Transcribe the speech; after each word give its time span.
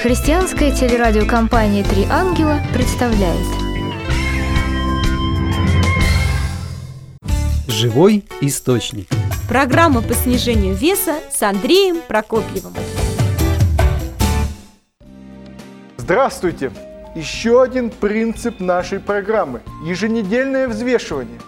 Христианская 0.00 0.74
телерадиокомпания 0.74 1.84
«Три 1.84 2.06
ангела» 2.08 2.60
представляет 2.72 3.46
Живой 7.68 8.24
источник 8.40 9.06
Программа 9.50 10.00
по 10.00 10.14
снижению 10.14 10.74
веса 10.74 11.16
с 11.30 11.42
Андреем 11.42 12.00
Прокопьевым 12.08 12.72
Здравствуйте! 15.98 16.72
Еще 17.14 17.62
один 17.62 17.90
принцип 17.90 18.60
нашей 18.60 18.98
программы– 18.98 19.60
еженедельное 19.84 20.68
взвешивание. 20.68 21.38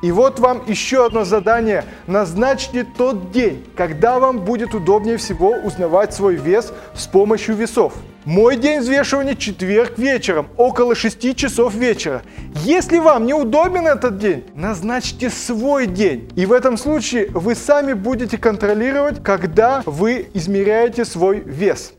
И 0.00 0.12
вот 0.12 0.38
вам 0.38 0.62
еще 0.66 1.06
одно 1.06 1.24
задание. 1.24 1.84
Назначьте 2.06 2.86
тот 2.96 3.32
день, 3.32 3.66
когда 3.76 4.20
вам 4.20 4.40
будет 4.40 4.74
удобнее 4.74 5.16
всего 5.16 5.50
узнавать 5.50 6.14
свой 6.14 6.36
вес 6.36 6.72
с 6.94 7.06
помощью 7.06 7.56
весов. 7.56 7.94
Мой 8.24 8.56
день 8.56 8.80
взвешивания– 8.80 9.34
четверг 9.36 9.98
вечером, 9.98 10.48
около 10.56 10.94
6 10.94 11.34
часов 11.34 11.74
вечера. 11.74 12.22
Если 12.54 12.98
вам 12.98 13.26
не 13.26 13.34
удобен 13.34 13.86
этот 13.86 14.18
день, 14.18 14.44
назначьте 14.54 15.30
свой 15.30 15.86
день. 15.86 16.30
И 16.36 16.46
в 16.46 16.52
этом 16.52 16.76
случае 16.76 17.28
вы 17.30 17.54
сами 17.54 17.94
будете 17.94 18.38
контролировать, 18.38 19.22
когда 19.22 19.82
вы 19.86 20.28
измеряете 20.34 21.04
свой 21.04 21.40
вес. 21.40 21.94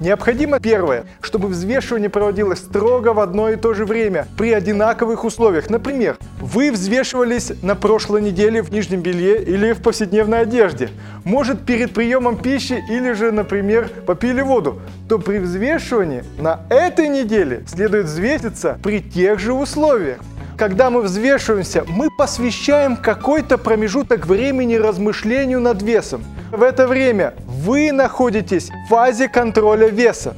Необходимо 0.00 0.60
первое, 0.60 1.04
чтобы 1.20 1.48
взвешивание 1.48 2.08
проводилось 2.08 2.60
строго 2.60 3.12
в 3.12 3.20
одно 3.20 3.50
и 3.50 3.56
то 3.56 3.74
же 3.74 3.84
время, 3.84 4.26
при 4.38 4.50
одинаковых 4.50 5.24
условиях. 5.24 5.68
Например, 5.68 6.16
вы 6.40 6.72
взвешивались 6.72 7.52
на 7.62 7.74
прошлой 7.74 8.22
неделе 8.22 8.62
в 8.62 8.72
нижнем 8.72 9.02
белье 9.02 9.42
или 9.42 9.72
в 9.72 9.82
повседневной 9.82 10.40
одежде. 10.40 10.88
Может, 11.24 11.66
перед 11.66 11.92
приемом 11.92 12.38
пищи 12.38 12.82
или 12.88 13.12
же, 13.12 13.30
например, 13.30 13.90
попили 14.06 14.40
воду. 14.40 14.80
То 15.06 15.18
при 15.18 15.36
взвешивании 15.36 16.24
на 16.38 16.60
этой 16.70 17.08
неделе 17.08 17.64
следует 17.66 18.06
взвеситься 18.06 18.78
при 18.82 19.02
тех 19.02 19.38
же 19.38 19.52
условиях 19.52 20.18
когда 20.60 20.90
мы 20.90 21.00
взвешиваемся, 21.00 21.84
мы 21.88 22.10
посвящаем 22.10 22.94
какой-то 22.94 23.56
промежуток 23.56 24.26
времени 24.26 24.74
размышлению 24.74 25.58
над 25.58 25.80
весом. 25.80 26.22
В 26.50 26.62
это 26.62 26.86
время 26.86 27.32
вы 27.64 27.92
находитесь 27.92 28.70
в 28.70 28.88
фазе 28.88 29.28
контроля 29.28 29.88
веса. 29.88 30.34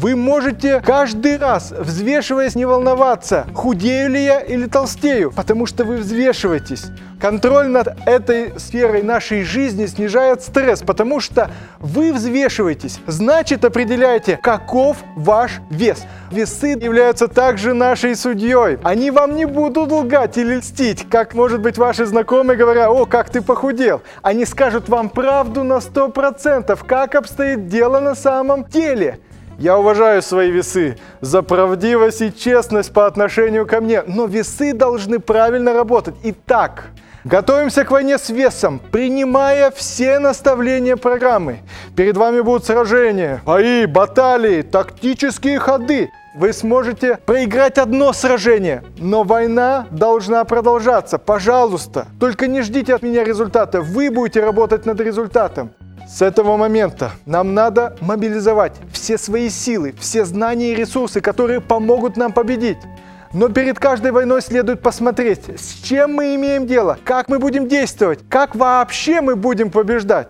Вы 0.00 0.16
можете 0.16 0.80
каждый 0.80 1.36
раз, 1.36 1.72
взвешиваясь, 1.72 2.54
не 2.54 2.64
волноваться, 2.64 3.46
худею 3.52 4.08
ли 4.08 4.24
я 4.24 4.40
или 4.40 4.64
толстею, 4.64 5.30
потому 5.30 5.66
что 5.66 5.84
вы 5.84 5.98
взвешиваетесь. 5.98 6.86
Контроль 7.20 7.68
над 7.68 7.98
этой 8.06 8.58
сферой 8.58 9.02
нашей 9.02 9.42
жизни 9.42 9.84
снижает 9.84 10.40
стресс, 10.40 10.80
потому 10.80 11.20
что 11.20 11.50
вы 11.80 12.14
взвешиваетесь, 12.14 12.98
значит 13.06 13.62
определяете, 13.62 14.38
каков 14.42 14.96
ваш 15.16 15.60
вес. 15.68 16.02
Весы 16.30 16.68
являются 16.68 17.28
также 17.28 17.74
нашей 17.74 18.16
судьей. 18.16 18.78
Они 18.82 19.10
вам 19.10 19.36
не 19.36 19.44
будут 19.44 19.92
лгать 19.92 20.38
или 20.38 20.56
льстить, 20.56 21.06
как, 21.10 21.34
может 21.34 21.60
быть, 21.60 21.76
ваши 21.76 22.06
знакомые 22.06 22.56
говоря, 22.56 22.90
о, 22.90 23.04
как 23.04 23.28
ты 23.28 23.42
похудел. 23.42 24.00
Они 24.22 24.46
скажут 24.46 24.88
вам 24.88 25.10
правду 25.10 25.62
на 25.62 25.74
100%, 25.74 26.86
как 26.86 27.14
обстоит 27.16 27.68
дело 27.68 28.00
на 28.00 28.14
самом 28.14 28.64
деле. 28.64 29.20
Я 29.60 29.76
уважаю 29.76 30.22
свои 30.22 30.50
весы 30.50 30.96
за 31.20 31.42
правдивость 31.42 32.22
и 32.22 32.34
честность 32.34 32.94
по 32.94 33.06
отношению 33.06 33.66
ко 33.66 33.82
мне, 33.82 34.02
но 34.06 34.24
весы 34.24 34.72
должны 34.72 35.18
правильно 35.18 35.74
работать. 35.74 36.14
Итак, 36.24 36.86
Готовимся 37.24 37.84
к 37.84 37.90
войне 37.90 38.16
с 38.16 38.30
весом, 38.30 38.80
принимая 38.90 39.70
все 39.70 40.18
наставления 40.18 40.96
программы. 40.96 41.58
Перед 41.94 42.16
вами 42.16 42.40
будут 42.40 42.64
сражения, 42.64 43.42
бои, 43.44 43.84
баталии, 43.84 44.62
тактические 44.62 45.58
ходы. 45.58 46.10
Вы 46.34 46.54
сможете 46.54 47.18
проиграть 47.26 47.76
одно 47.76 48.14
сражение, 48.14 48.82
но 48.96 49.22
война 49.22 49.86
должна 49.90 50.42
продолжаться. 50.44 51.18
Пожалуйста, 51.18 52.06
только 52.18 52.46
не 52.46 52.62
ждите 52.62 52.94
от 52.94 53.02
меня 53.02 53.22
результата. 53.22 53.82
Вы 53.82 54.10
будете 54.10 54.40
работать 54.40 54.86
над 54.86 54.98
результатом. 55.00 55.72
С 56.10 56.22
этого 56.22 56.56
момента 56.56 57.12
нам 57.24 57.54
надо 57.54 57.96
мобилизовать 58.00 58.72
все 58.92 59.16
свои 59.16 59.48
силы, 59.48 59.94
все 60.00 60.24
знания 60.24 60.72
и 60.72 60.74
ресурсы, 60.74 61.20
которые 61.20 61.60
помогут 61.60 62.16
нам 62.16 62.32
победить. 62.32 62.78
Но 63.32 63.48
перед 63.48 63.78
каждой 63.78 64.10
войной 64.10 64.42
следует 64.42 64.82
посмотреть, 64.82 65.42
с 65.56 65.80
чем 65.84 66.14
мы 66.14 66.34
имеем 66.34 66.66
дело, 66.66 66.98
как 67.04 67.28
мы 67.28 67.38
будем 67.38 67.68
действовать, 67.68 68.18
как 68.28 68.56
вообще 68.56 69.20
мы 69.20 69.36
будем 69.36 69.70
побеждать. 69.70 70.28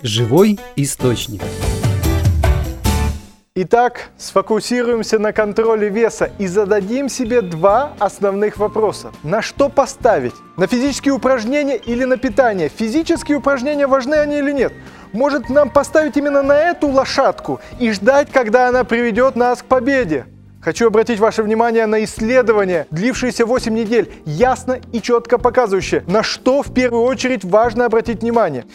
Живой 0.00 0.60
источник. 0.76 1.42
Итак, 3.60 4.10
сфокусируемся 4.16 5.18
на 5.18 5.32
контроле 5.32 5.88
веса 5.88 6.30
и 6.38 6.46
зададим 6.46 7.08
себе 7.08 7.42
два 7.42 7.92
основных 7.98 8.56
вопроса. 8.56 9.10
На 9.24 9.42
что 9.42 9.68
поставить? 9.68 10.34
На 10.56 10.68
физические 10.68 11.12
упражнения 11.12 11.76
или 11.76 12.04
на 12.04 12.18
питание? 12.18 12.68
Физические 12.68 13.38
упражнения 13.38 13.88
важны 13.88 14.14
они 14.14 14.38
или 14.38 14.52
нет? 14.52 14.72
Может 15.12 15.48
нам 15.48 15.70
поставить 15.70 16.16
именно 16.16 16.40
на 16.42 16.56
эту 16.56 16.86
лошадку 16.86 17.58
и 17.80 17.90
ждать, 17.90 18.30
когда 18.30 18.68
она 18.68 18.84
приведет 18.84 19.34
нас 19.34 19.60
к 19.60 19.64
победе? 19.64 20.26
Хочу 20.60 20.86
обратить 20.86 21.18
ваше 21.18 21.42
внимание 21.42 21.86
на 21.86 22.04
исследование, 22.04 22.86
длившееся 22.92 23.44
8 23.44 23.74
недель, 23.74 24.12
ясно 24.24 24.78
и 24.92 25.02
четко 25.02 25.36
показывающее, 25.36 26.04
на 26.06 26.22
что 26.22 26.62
в 26.62 26.72
первую 26.72 27.02
очередь 27.02 27.44
важно 27.44 27.86
обратить 27.86 28.22
внимание 28.22 28.66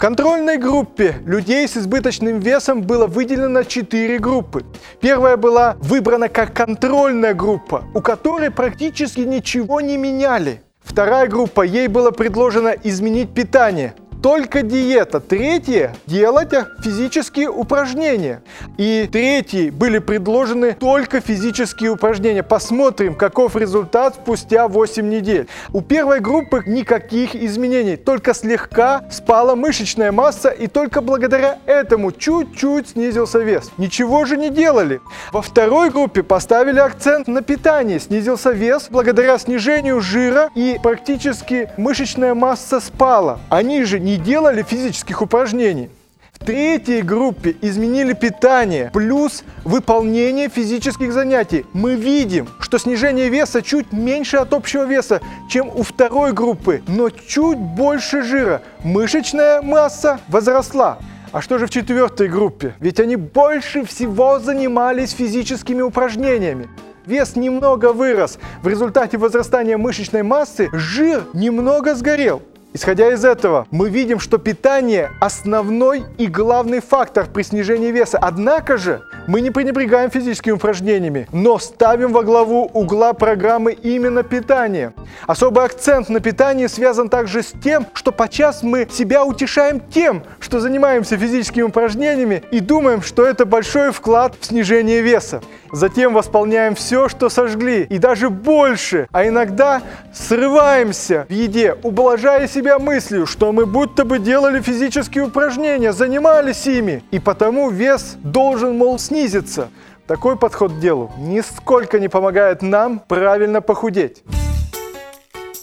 контрольной 0.00 0.56
группе 0.56 1.16
людей 1.26 1.68
с 1.68 1.76
избыточным 1.76 2.40
весом 2.40 2.80
было 2.80 3.06
выделено 3.06 3.62
4 3.62 4.18
группы. 4.18 4.64
Первая 4.98 5.36
была 5.36 5.76
выбрана 5.80 6.30
как 6.30 6.56
контрольная 6.56 7.34
группа, 7.34 7.84
у 7.94 8.00
которой 8.00 8.50
практически 8.50 9.20
ничего 9.20 9.82
не 9.82 9.98
меняли. 9.98 10.62
Вторая 10.82 11.28
группа, 11.28 11.60
ей 11.60 11.86
было 11.86 12.12
предложено 12.12 12.74
изменить 12.82 13.34
питание, 13.34 13.94
только 14.22 14.62
диета. 14.62 15.20
Третье– 15.20 15.94
делать 16.06 16.50
физические 16.82 17.48
упражнения. 17.48 18.42
И 18.76 19.08
третьи 19.10 19.70
были 19.70 19.98
предложены 19.98 20.74
только 20.74 21.20
физические 21.20 21.90
упражнения. 21.90 22.42
Посмотрим, 22.42 23.14
каков 23.14 23.56
результат 23.56 24.16
спустя 24.16 24.68
8 24.68 25.08
недель. 25.08 25.48
У 25.72 25.80
первой 25.80 26.20
группы 26.20 26.62
никаких 26.66 27.34
изменений, 27.34 27.96
только 27.96 28.34
слегка 28.34 29.04
спала 29.10 29.54
мышечная 29.54 30.12
масса 30.12 30.48
и 30.48 30.66
только 30.66 31.00
благодаря 31.00 31.58
этому 31.66 32.12
чуть-чуть 32.12 32.90
снизился 32.90 33.38
вес. 33.38 33.70
Ничего 33.78 34.24
же 34.24 34.36
не 34.36 34.50
делали. 34.50 35.00
Во 35.32 35.42
второй 35.42 35.90
группе 35.90 36.22
поставили 36.22 36.78
акцент 36.80 37.28
на 37.28 37.42
питание. 37.42 38.00
Снизился 38.00 38.50
вес 38.50 38.88
благодаря 38.90 39.38
снижению 39.38 40.00
жира 40.00 40.50
и 40.54 40.78
практически 40.82 41.70
мышечная 41.76 42.34
масса 42.34 42.80
спала. 42.80 43.40
Они 43.48 43.84
же 43.84 44.00
не 44.00 44.09
не 44.10 44.16
делали 44.16 44.64
физических 44.64 45.22
упражнений. 45.22 45.88
В 46.32 46.44
третьей 46.44 47.02
группе 47.02 47.54
изменили 47.60 48.12
питание 48.12 48.90
плюс 48.92 49.44
выполнение 49.62 50.48
физических 50.48 51.12
занятий. 51.12 51.64
Мы 51.74 51.94
видим, 51.94 52.48
что 52.58 52.78
снижение 52.78 53.28
веса 53.28 53.62
чуть 53.62 53.92
меньше 53.92 54.38
от 54.38 54.52
общего 54.52 54.84
веса, 54.84 55.20
чем 55.48 55.68
у 55.68 55.84
второй 55.84 56.32
группы, 56.32 56.82
но 56.88 57.10
чуть 57.10 57.58
больше 57.58 58.22
жира. 58.22 58.62
Мышечная 58.82 59.62
масса 59.62 60.18
возросла. 60.26 60.98
А 61.30 61.40
что 61.40 61.58
же 61.58 61.66
в 61.66 61.70
четвертой 61.70 62.26
группе? 62.26 62.74
Ведь 62.80 62.98
они 62.98 63.14
больше 63.14 63.84
всего 63.84 64.40
занимались 64.40 65.12
физическими 65.12 65.82
упражнениями. 65.82 66.68
Вес 67.06 67.36
немного 67.36 67.92
вырос. 67.92 68.40
В 68.62 68.66
результате 68.66 69.18
возрастания 69.18 69.78
мышечной 69.78 70.24
массы 70.24 70.68
жир 70.72 71.24
немного 71.32 71.94
сгорел. 71.94 72.42
Исходя 72.72 73.12
из 73.12 73.24
этого, 73.24 73.66
мы 73.72 73.90
видим, 73.90 74.20
что 74.20 74.38
питание– 74.38 75.10
основной 75.20 76.04
и 76.18 76.28
главный 76.28 76.80
фактор 76.80 77.26
при 77.26 77.42
снижении 77.42 77.90
веса. 77.90 78.16
Однако 78.22 78.76
же, 78.76 79.02
мы 79.26 79.40
не 79.40 79.50
пренебрегаем 79.50 80.08
физическими 80.08 80.52
упражнениями, 80.52 81.26
но 81.32 81.58
ставим 81.58 82.12
во 82.12 82.22
главу 82.22 82.70
угла 82.72 83.12
программы 83.12 83.72
именно 83.72 84.22
питание. 84.22 84.92
Особый 85.26 85.64
акцент 85.64 86.08
на 86.08 86.20
питании 86.20 86.68
связан 86.68 87.08
также 87.08 87.42
с 87.42 87.52
тем, 87.62 87.86
что 87.92 88.12
подчас 88.12 88.62
мы 88.62 88.86
себя 88.88 89.24
утешаем 89.24 89.80
тем, 89.80 90.22
что 90.38 90.60
занимаемся 90.60 91.16
физическими 91.16 91.62
упражнениями 91.62 92.44
и 92.52 92.60
думаем, 92.60 93.02
что 93.02 93.26
это 93.26 93.46
большой 93.46 93.90
вклад 93.90 94.36
в 94.40 94.46
снижение 94.46 95.00
веса. 95.00 95.42
Затем 95.72 96.14
восполняем 96.14 96.74
все, 96.74 97.08
что 97.08 97.28
сожгли, 97.28 97.82
и 97.82 97.98
даже 97.98 98.30
больше, 98.30 99.08
а 99.12 99.26
иногда 99.26 99.82
срываемся 100.12 101.26
в 101.28 101.32
еде, 101.32 101.76
ублажая 101.82 102.48
себя 102.60 102.78
мыслью, 102.78 103.24
что 103.24 103.52
мы 103.52 103.64
будто 103.64 104.04
бы 104.04 104.18
делали 104.18 104.60
физические 104.60 105.24
упражнения, 105.24 105.94
занимались 105.94 106.66
ими, 106.66 107.02
и 107.10 107.18
потому 107.18 107.70
вес 107.70 108.16
должен, 108.22 108.76
мол, 108.76 108.98
снизиться. 108.98 109.70
Такой 110.06 110.36
подход 110.36 110.72
к 110.72 110.78
делу 110.78 111.10
нисколько 111.16 111.98
не 111.98 112.08
помогает 112.08 112.60
нам 112.60 112.98
правильно 112.98 113.62
похудеть. 113.62 114.22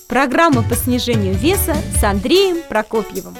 Программа 0.08 0.64
по 0.64 0.74
снижению 0.74 1.36
веса 1.36 1.76
с 2.00 2.04
Андреем 2.04 2.58
Прокопьевым. 2.68 3.36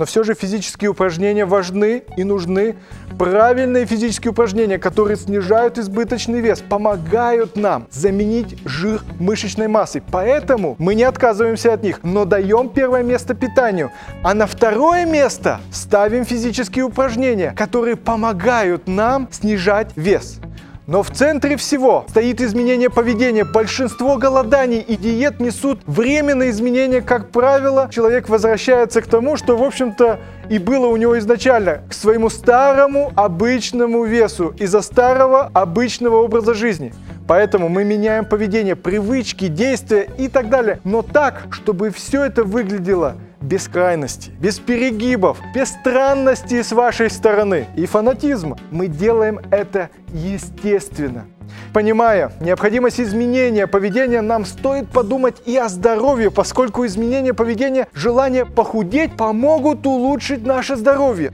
Но 0.00 0.06
все 0.06 0.22
же 0.22 0.32
физические 0.32 0.88
упражнения 0.92 1.44
важны 1.44 2.04
и 2.16 2.24
нужны. 2.24 2.76
Правильные 3.18 3.84
физические 3.84 4.30
упражнения, 4.30 4.78
которые 4.78 5.18
снижают 5.18 5.76
избыточный 5.76 6.40
вес, 6.40 6.62
помогают 6.66 7.54
нам 7.54 7.86
заменить 7.90 8.56
жир 8.64 9.02
мышечной 9.18 9.68
массой. 9.68 10.02
Поэтому 10.10 10.74
мы 10.78 10.94
не 10.94 11.02
отказываемся 11.02 11.74
от 11.74 11.82
них, 11.82 12.00
но 12.02 12.24
даем 12.24 12.70
первое 12.70 13.02
место 13.02 13.34
питанию. 13.34 13.92
А 14.22 14.32
на 14.32 14.46
второе 14.46 15.04
место 15.04 15.60
ставим 15.70 16.24
физические 16.24 16.84
упражнения, 16.84 17.52
которые 17.54 17.96
помогают 17.96 18.88
нам 18.88 19.28
снижать 19.30 19.90
вес. 19.96 20.40
Но 20.90 21.04
в 21.04 21.10
центре 21.12 21.56
всего 21.56 22.04
стоит 22.08 22.40
изменение 22.40 22.90
поведения. 22.90 23.44
Большинство 23.44 24.16
голоданий 24.16 24.80
и 24.80 24.96
диет 24.96 25.38
несут 25.38 25.78
временные 25.86 26.50
изменения. 26.50 27.00
Как 27.00 27.30
правило, 27.30 27.88
человек 27.92 28.28
возвращается 28.28 29.00
к 29.00 29.06
тому, 29.06 29.36
что, 29.36 29.56
в 29.56 29.62
общем-то, 29.62 30.18
и 30.48 30.58
было 30.58 30.88
у 30.88 30.96
него 30.96 31.16
изначально, 31.20 31.82
к 31.88 31.92
своему 31.92 32.28
старому 32.28 33.12
обычному 33.14 34.02
весу 34.02 34.52
из-за 34.58 34.82
старого 34.82 35.48
обычного 35.54 36.16
образа 36.16 36.54
жизни. 36.54 36.92
Поэтому 37.28 37.68
мы 37.68 37.84
меняем 37.84 38.24
поведение, 38.24 38.74
привычки, 38.74 39.46
действия 39.46 40.08
и 40.18 40.26
так 40.26 40.48
далее. 40.50 40.80
Но 40.82 41.02
так, 41.02 41.46
чтобы 41.52 41.90
все 41.90 42.24
это 42.24 42.42
выглядело 42.42 43.14
без 43.50 43.66
крайности, 43.66 44.30
без 44.38 44.60
перегибов, 44.60 45.38
без 45.52 45.70
странностей 45.70 46.62
с 46.62 46.70
вашей 46.70 47.10
стороны 47.10 47.66
и 47.74 47.84
фанатизма. 47.84 48.56
Мы 48.70 48.86
делаем 48.86 49.40
это 49.50 49.90
естественно. 50.14 51.26
Понимая 51.74 52.32
необходимость 52.40 53.00
изменения 53.00 53.66
поведения, 53.66 54.20
нам 54.20 54.44
стоит 54.44 54.88
подумать 54.88 55.42
и 55.46 55.56
о 55.56 55.68
здоровье, 55.68 56.30
поскольку 56.30 56.86
изменение 56.86 57.34
поведения, 57.34 57.88
желание 57.92 58.46
похудеть 58.46 59.16
помогут 59.16 59.84
улучшить 59.84 60.46
наше 60.46 60.76
здоровье. 60.76 61.32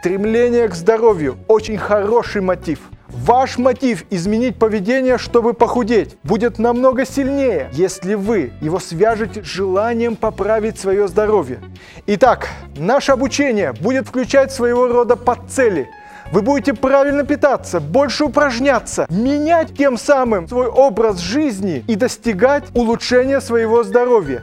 Стремление 0.00 0.68
к 0.68 0.74
здоровью– 0.74 1.36
очень 1.48 1.76
хороший 1.76 2.40
мотив– 2.40 2.78
Ваш 3.10 3.56
мотив 3.56 4.04
изменить 4.10 4.58
поведение, 4.58 5.16
чтобы 5.16 5.54
похудеть, 5.54 6.18
будет 6.24 6.58
намного 6.58 7.06
сильнее, 7.06 7.70
если 7.72 8.12
вы 8.12 8.52
его 8.60 8.78
свяжете 8.78 9.42
с 9.42 9.46
желанием 9.46 10.14
поправить 10.14 10.78
свое 10.78 11.08
здоровье. 11.08 11.58
Итак, 12.06 12.48
наше 12.76 13.12
обучение 13.12 13.72
будет 13.72 14.06
включать 14.06 14.52
своего 14.52 14.88
рода 14.88 15.16
подцели. 15.16 15.88
Вы 16.32 16.42
будете 16.42 16.74
правильно 16.74 17.24
питаться, 17.24 17.80
больше 17.80 18.24
упражняться, 18.24 19.06
менять 19.08 19.74
тем 19.74 19.96
самым 19.96 20.46
свой 20.46 20.66
образ 20.66 21.18
жизни 21.18 21.82
и 21.88 21.94
достигать 21.94 22.64
улучшения 22.74 23.40
своего 23.40 23.84
здоровья. 23.84 24.42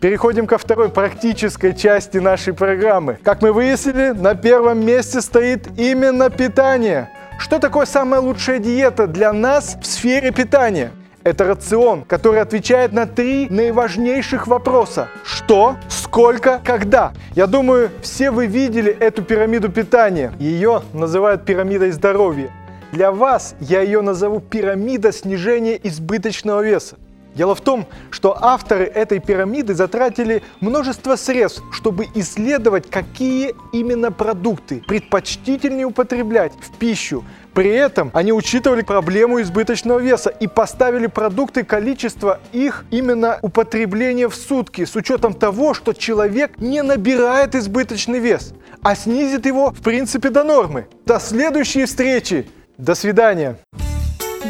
Переходим 0.00 0.46
ко 0.46 0.58
второй 0.58 0.90
практической 0.90 1.74
части 1.74 2.18
нашей 2.18 2.52
программы. 2.52 3.18
Как 3.24 3.42
мы 3.42 3.52
выяснили, 3.52 4.10
на 4.10 4.36
первом 4.36 4.86
месте 4.86 5.20
стоит 5.20 5.66
именно 5.76 6.30
питание– 6.30 7.10
что 7.38 7.58
такое 7.58 7.86
самая 7.86 8.20
лучшая 8.20 8.58
диета 8.58 9.06
для 9.06 9.32
нас 9.32 9.76
в 9.80 9.86
сфере 9.86 10.30
питания? 10.30 10.92
Это 11.24 11.44
рацион, 11.44 12.02
который 12.02 12.42
отвечает 12.42 12.92
на 12.92 13.06
три 13.06 13.48
наиважнейших 13.48 14.46
вопроса. 14.46 15.08
Что, 15.24 15.76
сколько, 15.88 16.60
когда. 16.62 17.12
Я 17.34 17.46
думаю, 17.46 17.90
все 18.02 18.30
вы 18.30 18.46
видели 18.46 18.92
эту 18.92 19.22
пирамиду 19.22 19.70
питания. 19.70 20.34
Ее 20.38 20.82
называют 20.92 21.46
пирамидой 21.46 21.92
здоровья. 21.92 22.50
Для 22.92 23.10
вас 23.10 23.54
я 23.58 23.80
ее 23.80 24.02
назову 24.02 24.40
пирамида 24.40 25.12
снижения 25.12 25.80
избыточного 25.82 26.60
веса. 26.60 26.96
Дело 27.34 27.54
в 27.54 27.60
том, 27.60 27.86
что 28.10 28.36
авторы 28.40 28.84
этой 28.84 29.18
пирамиды 29.18 29.74
затратили 29.74 30.42
множество 30.60 31.16
средств, 31.16 31.62
чтобы 31.72 32.06
исследовать, 32.14 32.88
какие 32.88 33.54
именно 33.72 34.12
продукты 34.12 34.82
предпочтительнее 34.86 35.86
употреблять 35.86 36.52
в 36.60 36.76
пищу. 36.78 37.24
При 37.52 37.70
этом 37.70 38.10
они 38.14 38.32
учитывали 38.32 38.82
проблему 38.82 39.40
избыточного 39.40 39.98
веса 40.00 40.30
и 40.30 40.46
поставили 40.46 41.06
продукты 41.06 41.64
количество 41.64 42.40
их 42.52 42.84
именно 42.90 43.38
употребления 43.42 44.28
в 44.28 44.34
сутки 44.34 44.84
с 44.84 44.96
учетом 44.96 45.34
того, 45.34 45.74
что 45.74 45.92
человек 45.92 46.58
не 46.58 46.82
набирает 46.82 47.54
избыточный 47.54 48.18
вес, 48.18 48.54
а 48.82 48.96
снизит 48.96 49.46
его 49.46 49.70
в 49.70 49.82
принципе 49.82 50.30
до 50.30 50.42
нормы. 50.42 50.86
До 51.06 51.18
следующей 51.20 51.84
встречи. 51.84 52.46
До 52.76 52.96
свидания. 52.96 53.56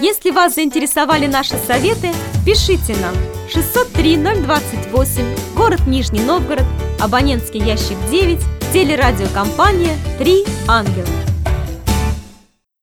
Если 0.00 0.30
вас 0.30 0.54
заинтересовали 0.54 1.26
наши 1.26 1.56
советы, 1.66 2.08
пишите 2.44 2.94
нам 3.00 3.14
603 3.48 4.16
028, 4.16 5.24
город 5.56 5.86
Нижний 5.86 6.20
Новгород, 6.20 6.66
абонентский 7.00 7.60
ящик 7.60 7.96
9, 8.10 8.38
телерадиокомпания 8.72 9.96
«Три 10.18 10.44
ангела». 10.68 11.33